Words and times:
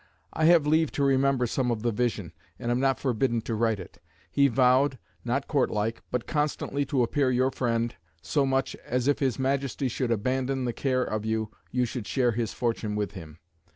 I 0.33 0.45
have 0.45 0.65
leave 0.65 0.91
to 0.93 1.03
remember 1.03 1.45
some 1.45 1.69
of 1.69 1.83
the 1.83 1.91
vision, 1.91 2.33
and 2.57 2.71
am 2.71 2.79
not 2.79 2.99
forbidden 2.99 3.39
to 3.41 3.53
write 3.53 3.79
it. 3.79 3.99
He 4.31 4.47
vowed 4.47 4.97
(not 5.23 5.47
court 5.47 5.69
like), 5.69 6.01
but 6.09 6.25
constantly 6.25 6.85
to 6.85 7.03
appear 7.03 7.29
your 7.29 7.51
friend 7.51 7.93
so 8.19 8.43
much, 8.43 8.75
as 8.83 9.07
if 9.07 9.19
his 9.19 9.37
Majesty 9.37 9.87
should 9.87 10.09
abandon 10.09 10.65
the 10.65 10.73
care 10.73 11.03
of 11.03 11.23
you, 11.23 11.51
you 11.69 11.85
should 11.85 12.07
share 12.07 12.31
his 12.31 12.51
fortune 12.51 12.95
with 12.95 13.11
him. 13.11 13.37